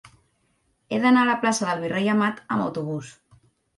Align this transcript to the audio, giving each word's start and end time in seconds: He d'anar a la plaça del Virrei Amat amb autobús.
He 0.87 0.97
d'anar 1.03 1.21
a 1.25 1.29
la 1.31 1.35
plaça 1.45 1.67
del 1.67 1.85
Virrei 1.85 2.11
Amat 2.15 2.43
amb 2.57 2.67
autobús. 2.67 3.13